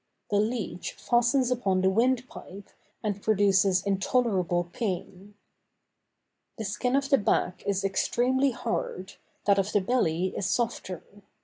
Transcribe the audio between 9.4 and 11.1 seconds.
that of the belly is softer.